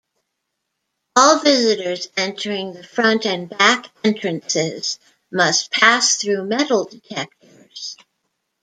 [1.15, 4.97] All visitors entering the front and back entrances
[5.31, 7.97] must pass through metal detectors.